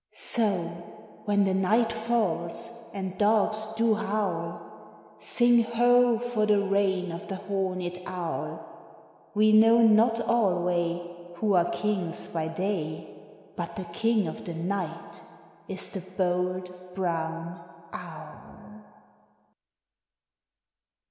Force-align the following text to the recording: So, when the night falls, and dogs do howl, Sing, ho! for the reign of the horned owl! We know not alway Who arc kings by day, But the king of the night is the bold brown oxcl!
So, 0.15 0.55
when 1.25 1.43
the 1.43 1.53
night 1.53 1.93
falls, 1.93 2.71
and 2.91 3.19
dogs 3.19 3.67
do 3.77 3.93
howl, 3.93 4.59
Sing, 5.19 5.61
ho! 5.63 6.17
for 6.17 6.47
the 6.47 6.59
reign 6.59 7.11
of 7.11 7.27
the 7.27 7.35
horned 7.35 8.01
owl! 8.07 8.65
We 9.35 9.51
know 9.53 9.77
not 9.81 10.19
alway 10.21 11.05
Who 11.35 11.53
arc 11.53 11.73
kings 11.73 12.33
by 12.33 12.47
day, 12.47 13.15
But 13.55 13.75
the 13.75 13.85
king 13.93 14.27
of 14.27 14.43
the 14.43 14.55
night 14.55 15.21
is 15.67 15.91
the 15.91 16.01
bold 16.17 16.73
brown 16.95 17.63
oxcl! 17.91 18.81